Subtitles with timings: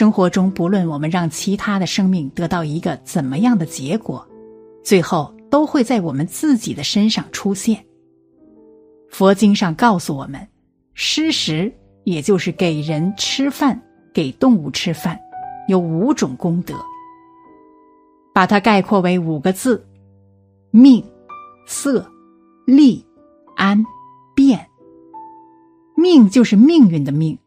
[0.00, 4.26] 生活中，不论我们让其他的生命得到一个怎么样的结果，
[4.82, 7.84] 最后都会在我们自己的身上出现。
[9.10, 10.40] 佛经上告诉我们，
[10.94, 11.70] 施食
[12.04, 13.78] 也就是给人吃饭、
[14.10, 15.20] 给动物吃饭，
[15.68, 16.74] 有五种功德。
[18.32, 19.86] 把它概括为五个字：
[20.70, 21.04] 命、
[21.66, 22.10] 色、
[22.64, 23.04] 利、
[23.54, 23.84] 安、
[24.34, 24.66] 变。
[25.94, 27.38] 命就是命运的命，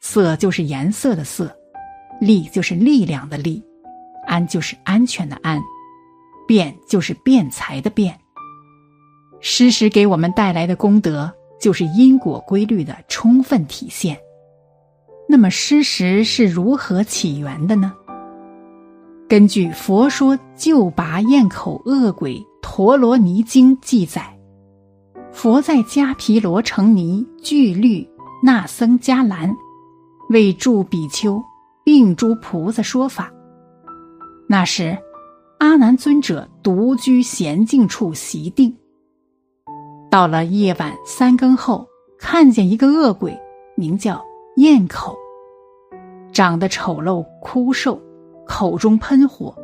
[0.00, 1.54] 色就是颜色的色。
[2.20, 3.62] 力就是力量的力，
[4.26, 5.60] 安就是安全的安，
[6.46, 8.16] 变就是变财的变。
[9.40, 14.18] 施食给我们带来的功德，就是因果规律的充分体现。
[15.28, 17.94] 那么施食是如何起源的呢？
[19.28, 24.36] 根据《佛说救拔咽口恶鬼陀罗尼经》记载，
[25.32, 28.06] 佛在迦毗罗城尼聚律
[28.42, 29.56] 那僧迦兰
[30.28, 31.40] 为助比丘。
[31.84, 33.32] 并诸菩萨说法。
[34.48, 34.96] 那时，
[35.58, 38.76] 阿难尊者独居闲静处习定。
[40.10, 41.86] 到了夜晚三更后，
[42.18, 43.38] 看见一个恶鬼，
[43.76, 44.20] 名叫
[44.56, 45.16] 焰口，
[46.32, 48.00] 长得丑陋枯瘦，
[48.46, 49.54] 口中喷火，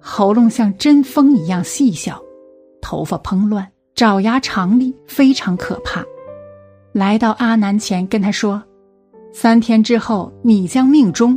[0.00, 2.22] 喉咙像针锋一样细小，
[2.80, 6.04] 头发蓬乱，爪牙长利，非常可怕。
[6.92, 8.62] 来到阿难前，跟他说。
[9.36, 11.36] 三天之后，你将命中，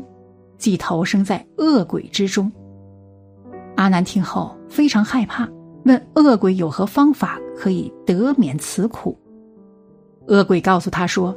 [0.59, 2.50] 即投生在恶鬼之中。
[3.76, 5.50] 阿难听后非常害怕，
[5.84, 9.18] 问恶鬼有何方法可以得免此苦。
[10.28, 11.36] 恶鬼告诉他说：“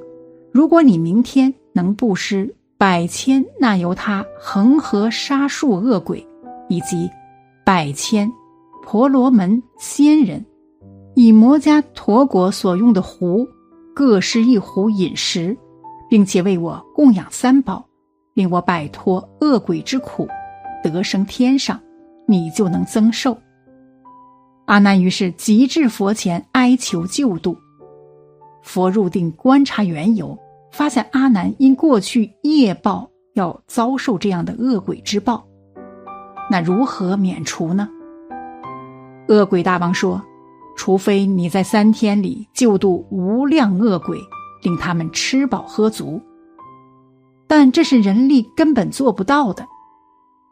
[0.53, 6.25] 如果你明天能布施百千那由他恒河沙数恶鬼，
[6.69, 7.09] 以及
[7.65, 8.31] 百千
[8.83, 10.45] 婆罗门仙人，
[11.15, 13.49] 以摩迦陀国所用的壶，
[13.95, 15.57] 各施一壶饮食。”
[16.11, 17.87] 并且为我供养三宝，
[18.35, 20.29] 令我摆脱恶鬼之苦，
[20.83, 21.81] 得生天上，
[22.27, 23.39] 你就能增寿。
[24.67, 27.57] 阿难于是急至佛前哀求救度。
[28.63, 30.37] 佛入定观察缘由，
[30.73, 35.47] 发现阿难因过去业报要遭受这样的恶鬼之报，
[36.51, 37.89] 那如何免除呢？
[39.29, 40.21] 恶鬼大王说
[40.77, 44.19] ：“除非你在三天里救度无量恶鬼。”
[44.63, 46.21] 令他们吃饱喝足，
[47.47, 49.67] 但这是人力根本做不到的，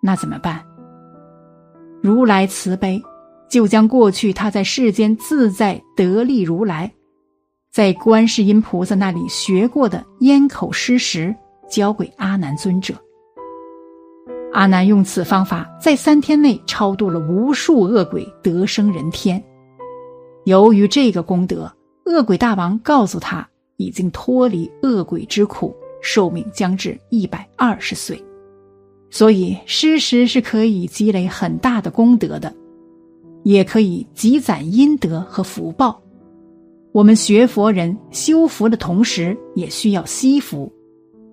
[0.01, 0.65] 那怎么办？
[2.01, 3.03] 如来慈悲，
[3.49, 6.93] 就将过去他在世间自在得力如来，
[7.71, 11.35] 在观世音菩萨那里学过的咽口施食，
[11.69, 12.95] 交给阿难尊者。
[14.53, 19.43] 阿难用此方法，在三天内超度了无数恶鬼，得生人天。
[20.45, 21.71] 由于这个功德，
[22.07, 23.47] 恶鬼大王告诉他。
[23.78, 28.22] 已经脱离恶鬼之苦，寿命将至一百二十岁，
[29.09, 32.55] 所以施食是可以积累很大的功德的，
[33.44, 36.03] 也可以积攒阴德和福报。
[36.93, 40.71] 我们学佛人修福的同时，也需要惜福。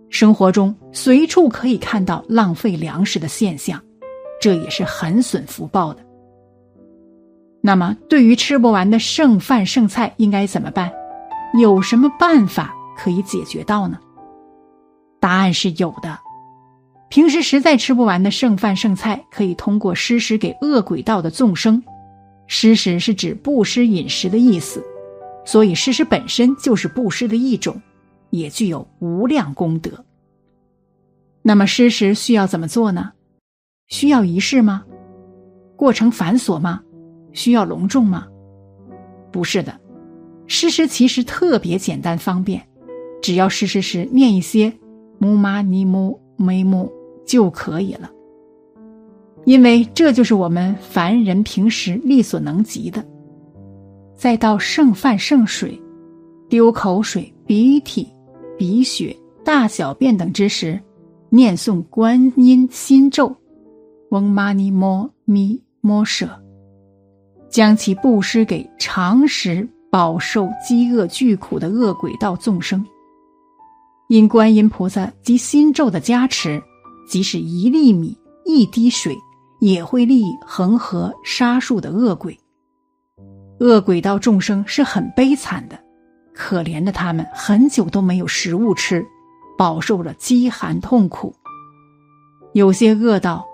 [0.09, 3.81] 生活中随处可以看到浪费粮食的现象，
[4.39, 6.05] 这也是很损福报的。
[7.59, 10.91] 那么，对于吃不完的剩饭剩菜，应该怎么办？
[11.57, 13.97] 有什么办法可以解决到呢？
[15.19, 16.19] 答案是有的。
[17.09, 21.81] 平时实在吃不完的剩饭剩菜，可以通过施食给恶鬼道的众生。
[22.47, 24.83] 施食是指布施饮食的意思，
[25.45, 27.81] 所以施食本身就是布施的一种，
[28.31, 30.03] 也具有无量功德。
[31.41, 33.13] 那么施食需要怎么做呢？
[33.87, 34.83] 需要仪式吗？
[35.75, 36.81] 过程繁琐吗？
[37.33, 38.27] 需要隆重吗？
[39.31, 39.79] 不是的。
[40.47, 42.61] 施食其实特别简单方便，
[43.21, 44.71] 只要施食时念一些
[45.17, 46.91] “木玛尼木梅木”
[47.25, 48.11] 就可以了。
[49.45, 53.03] 因为这就是我们凡人平时力所能及的。
[54.15, 55.79] 再到剩饭剩水、
[56.49, 58.07] 丢口水、鼻涕、
[58.57, 60.79] 鼻血、大小便等之时，
[61.29, 63.35] 念诵观音心咒
[64.11, 66.29] “嗡玛尼摩咪摩舍”，
[67.49, 69.67] 将其布施给常食。
[69.95, 72.85] 饱受饥饿巨苦的恶鬼道众生，
[74.09, 76.61] 因观音菩萨及心咒的加持，
[77.07, 78.13] 即使一粒米、
[78.43, 79.15] 一滴水，
[79.61, 82.37] 也会利恒河杀树的恶鬼。
[83.61, 85.79] 恶鬼道众生是很悲惨的，
[86.33, 89.01] 可怜的他们很久都没有食物吃，
[89.57, 91.33] 饱受了饥寒痛苦。
[92.51, 93.45] 有些恶道，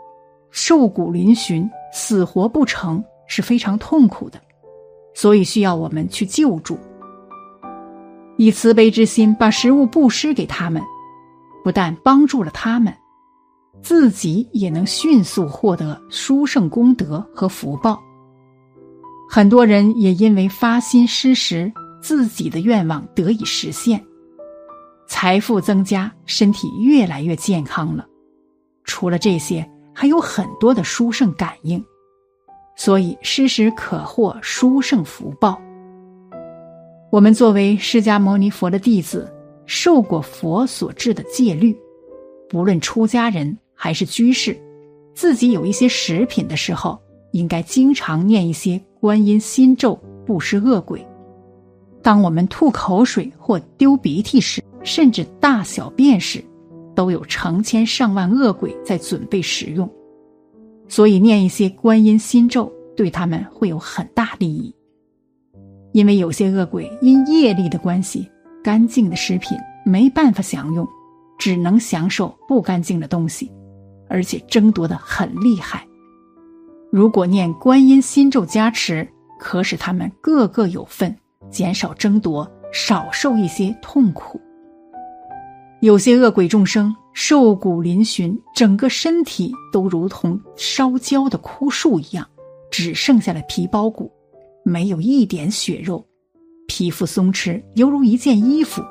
[0.50, 4.42] 瘦骨嶙峋，死活不成，是非常痛苦的。
[5.13, 6.78] 所以需要我们去救助，
[8.38, 10.81] 以慈悲之心把食物布施给他们，
[11.63, 12.94] 不但帮助了他们，
[13.81, 18.02] 自己也能迅速获得殊胜功德和福报。
[19.30, 21.72] 很多人也因为发心施食，
[22.02, 24.04] 自己的愿望得以实现，
[25.07, 28.06] 财富增加，身体越来越健康了。
[28.84, 31.81] 除了这些，还有很多的殊胜感应，
[32.75, 35.59] 所以施食可获殊胜福报。
[37.09, 39.31] 我们作为释迦牟尼佛的弟子，
[39.65, 41.77] 受过佛所制的戒律，
[42.50, 43.57] 不论出家人。
[43.83, 44.56] 还是居士，
[45.15, 47.01] 自己有一些食品的时候，
[47.31, 51.03] 应该经常念一些观音心咒，布施恶鬼。
[52.03, 56.45] 当我们吐口水或丢鼻涕时，甚至大小便时，
[56.94, 59.89] 都有成千上万恶鬼在准备食用。
[60.92, 64.76] 所以念一些观音心咒，对他们会有很大利益。
[65.94, 68.30] 因为有些恶鬼因业力的关系，
[68.62, 70.86] 干净的食品没办法享用，
[71.40, 73.50] 只能享受不干净的东西。
[74.10, 75.88] 而且争夺的很厉害。
[76.92, 79.08] 如果念观音心咒加持，
[79.40, 81.16] 可使他们个个有份，
[81.50, 84.42] 减少争夺，少受一些痛苦。
[85.80, 92.25] 有些恶鬼众生瘦骨嶙峋，整个身体都如同烧焦的枯树一样，
[92.72, 94.12] 只剩下了皮包骨，
[94.63, 96.06] 没有一点血肉，
[96.68, 98.81] 皮肤松弛，犹如一件衣服。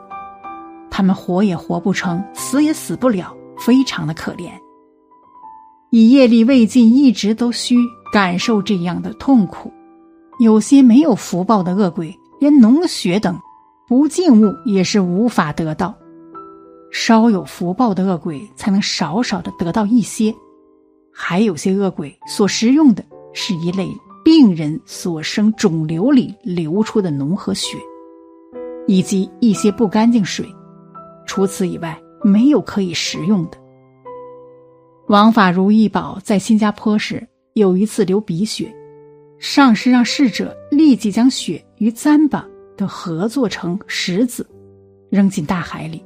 [0.90, 4.50] 他们活也活不成，死也死不了，非常的可怜。
[5.90, 7.76] 以业力未尽，一直都需
[8.12, 9.72] 感受这样的痛苦。
[10.38, 13.38] 有些没有福报的恶鬼，连脓血等
[13.88, 15.94] 不净物也是无法得到。
[16.90, 20.34] 稍有福报的恶鬼，才能少少的得到一些。
[21.12, 23.88] 还有些恶鬼所食用的是一类
[24.24, 27.76] 病人所生肿瘤里流出的脓和血，
[28.86, 30.46] 以及一些不干净水。
[31.26, 33.58] 除此以外，没有可以食用的。
[35.08, 38.72] 王法如意宝在新加坡时有一次流鼻血，
[39.38, 42.44] 上师让侍者立即将血与糌粑
[42.76, 44.48] 都合作成石子，
[45.10, 46.02] 扔进大海里，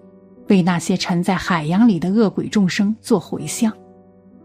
[0.48, 3.72] 为那些沉在海洋里的恶鬼众生做回向。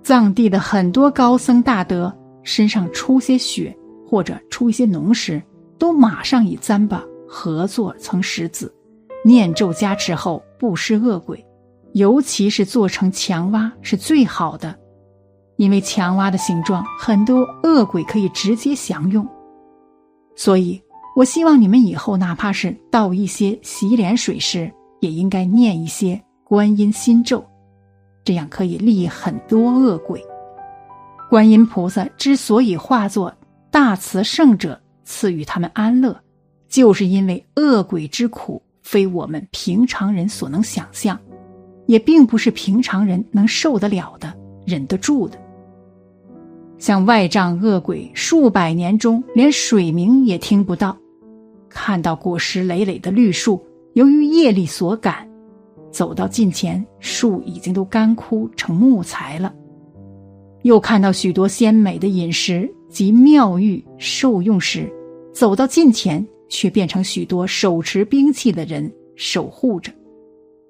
[0.03, 3.75] 藏地的很多高僧大德身上出些血
[4.07, 5.41] 或者出一些脓时，
[5.77, 8.73] 都马上以糌粑合作成石子，
[9.23, 11.45] 念咒加持后布施恶鬼。
[11.93, 14.77] 尤其是做成强蛙是最好的，
[15.57, 19.27] 因为强蛙的形状很多恶鬼可以直接享用。
[20.35, 20.81] 所以，
[21.15, 27.45] 我希望你们以后哪怕是倒一些洗脸水时，也应该念一些观音心咒，
[28.23, 30.23] 这样可以利很多恶鬼。
[31.29, 33.33] 观音菩萨之所以化作
[33.69, 36.19] 大慈圣者，赐予他们安乐，
[36.67, 41.19] 就是因为恶鬼之苦非我们平常人所能想象。
[41.85, 44.31] 也并不是平常人能受得了的、
[44.63, 45.39] 忍得住的。
[46.77, 50.95] 像外障恶鬼，数百年中连水鸣也听不到；
[51.67, 53.59] 看到果实累累的绿树，
[53.99, 55.29] 由于业力所感，
[55.91, 59.51] 走到近前，树已经都干枯成木材了；
[60.61, 64.89] 又看到许多鲜美的饮食及妙玉受用时，
[65.33, 69.91] 走到近前，却变成许多手持兵器的人守护着。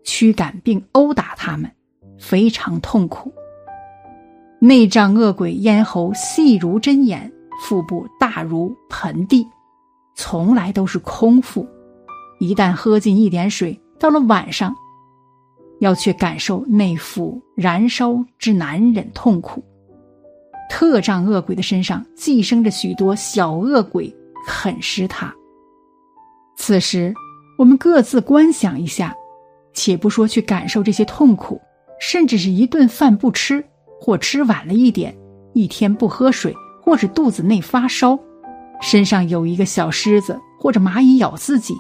[0.04, 1.69] 驱赶并殴打他们，
[2.18, 3.31] 非常痛苦。
[4.57, 7.31] 内障恶鬼咽喉细如针眼，
[7.62, 9.45] 腹部大如盆地，
[10.16, 11.64] 从来都是空腹。
[12.40, 14.76] 一旦喝进一点水，到了晚上，
[15.80, 19.64] 要去感受内腹燃烧之难忍痛苦。
[20.69, 24.14] 特障恶鬼的身上寄生着许多小恶鬼，
[24.48, 25.34] 啃食他。
[26.58, 27.14] 此时，
[27.58, 29.16] 我们各自观想一下。
[29.72, 31.62] 且不说去感受这些痛苦，
[32.02, 33.64] 甚至是一顿饭不吃，
[34.02, 35.16] 或吃晚了一点，
[35.54, 38.19] 一天不喝水，或者肚子内发烧，
[38.81, 41.76] 身上有一个小虱子或者蚂蚁咬自己，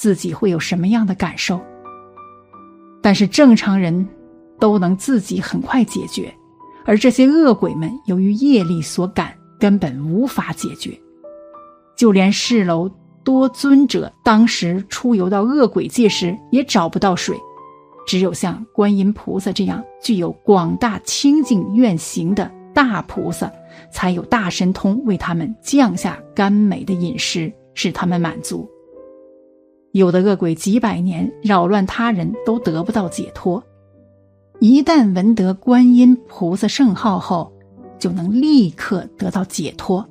[0.00, 1.60] 自己会有什么样的感受？
[3.02, 4.08] 但是正常人
[4.58, 6.34] 都能自己很快解决，
[6.86, 10.98] 而这些恶鬼们由于业力所感，根本无法解决，
[11.94, 12.90] 就连四楼。
[13.22, 17.36] 多尊者当时出游到恶鬼界时，也找不到水，
[18.06, 23.52] 只有像观音菩萨这样具有广大清净愿行的大菩萨，
[23.92, 28.66] 才有大神通为他们降下甘美的饮食，使他们满足。
[29.92, 33.62] 有的恶鬼几百年扰乱他人，都得不到解脱，
[34.58, 37.52] 一旦闻得观音菩萨圣号后，
[37.98, 40.06] 就能立刻得到解脱。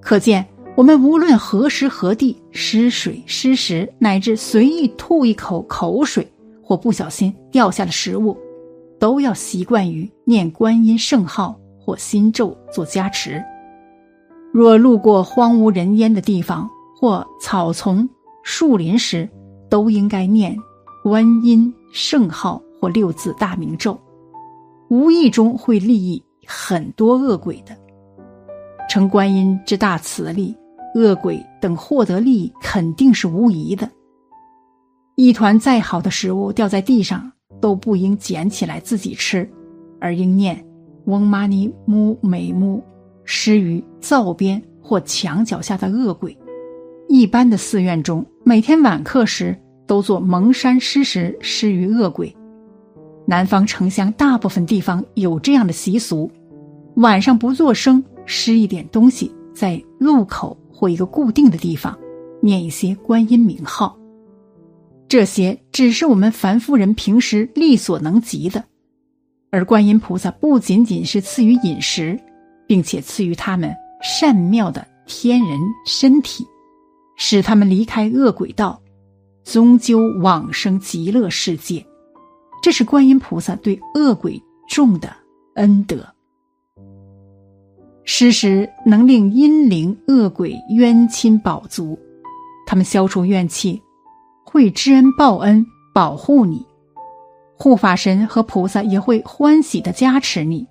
[0.00, 0.46] 可见。
[0.76, 6.26] 我们无论何时何地失水失食，乃至随意吐一口口水，
[6.62, 8.34] 或不小心掉下了食物，
[8.98, 13.42] 都要习惯于念观音圣号或心咒做加持。
[14.54, 18.08] 若路过荒无人烟的地方或草丛、
[18.52, 19.30] 树林时，
[19.68, 20.56] 都应该念
[21.04, 23.96] 观音圣号或六字大明咒，
[24.88, 27.78] 无意中会利益很多恶鬼的。
[28.88, 30.52] 承观音之大慈力，
[30.96, 33.88] 恶鬼等获得利益肯定是无疑的。
[35.14, 37.30] 一团再好的食物掉在地上，
[37.60, 39.48] 都不应捡起来自己吃，
[40.00, 40.66] 而应念
[41.04, 42.82] 嗡嘛呢木美木，
[43.24, 46.36] 施于灶边或墙脚下的恶鬼。
[47.12, 52.32] 一般的寺院中，每天晚课时都做蒙山施食，施于恶鬼。
[53.26, 56.30] 南方城乡大部分地方有这样的习俗，
[56.94, 58.02] 晚上不做声。
[58.26, 61.98] 施一点东西在路口或一个固定的地方，
[62.40, 63.98] 念一些观音名号。
[65.08, 68.62] 这些只是我们凡夫人平时力所能及的，
[69.50, 72.16] 而观音菩萨不仅仅是赐予饮食，
[72.68, 76.46] 并且赐予他们善妙的天人身体，
[77.22, 78.80] 使他们离开恶鬼道，
[79.44, 81.84] 终究往生极乐世界。
[82.62, 85.14] 这是观音菩萨对恶鬼众的
[85.56, 85.98] 恩德。
[88.04, 91.96] 施食能令阴灵、恶鬼、冤亲保足，
[92.66, 93.80] 他们消除怨气，
[94.46, 96.66] 会知恩报恩，保护你。
[97.54, 100.66] 护法神和菩萨也会欢喜的加持你。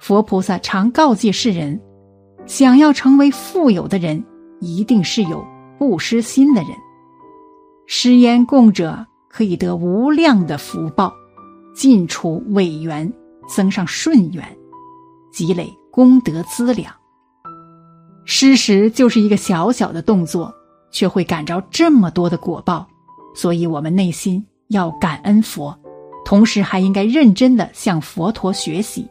[0.00, 1.78] 佛菩萨常告诫世人：
[2.46, 4.24] 想要成为富有的人，
[4.60, 5.44] 一定是有
[5.78, 6.70] 不失心的人。
[7.86, 11.12] 施烟供者可以得无量的福报，
[11.74, 13.12] 尽除伪缘，
[13.48, 14.44] 增上顺缘，
[15.32, 15.72] 积累。
[15.92, 16.92] 功德资粮，
[18.26, 20.54] 施食就是一个小小的动作，
[20.90, 22.86] 却会感着这么多的果报，
[23.34, 25.74] 所以我们内心要感恩佛，
[26.22, 29.08] 同时还应该认真的向佛陀学习，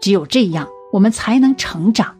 [0.00, 2.16] 只有这样，我们才能成长。